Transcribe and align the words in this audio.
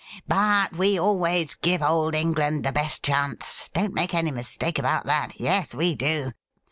But 0.27 0.73
we 0.75 0.97
always 0.97 1.53
give 1.53 1.83
Old 1.83 2.15
England 2.15 2.65
the 2.65 2.71
best 2.71 3.03
chance; 3.03 3.69
don't 3.71 3.93
make 3.93 4.15
any 4.15 4.31
mistake 4.31 4.79
about 4.79 5.05
that. 5.05 5.39
Yes, 5.39 5.75
we 5.75 5.93
do. 5.93 6.31